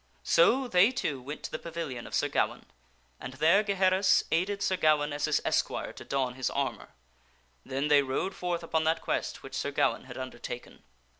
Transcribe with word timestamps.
So 0.23 0.67
they 0.67 0.89
two 0.89 1.21
went 1.21 1.43
to 1.43 1.51
the 1.51 1.59
pavilion 1.59 2.07
of 2.07 2.15
Sir 2.15 2.27
Gawaine, 2.27 2.65
and 3.19 3.33
there 3.33 3.63
Gaheris 3.63 4.23
aided 4.31 4.63
Sir 4.63 4.75
Gawaine 4.75 5.13
as 5.13 5.25
his 5.25 5.41
esquire 5.45 5.93
to 5.93 6.03
don 6.03 6.33
his 6.33 6.49
armor. 6.49 6.95
Then 7.63 7.87
they 7.87 8.01
rode 8.01 8.33
forth 8.33 8.63
upon 8.63 8.83
that 8.85 9.03
quest 9.03 9.43
which 9.43 9.53
Sir 9.53 9.69
Gawaine 9.69 10.05
had 10.05 10.17
undertaken. 10.17 10.81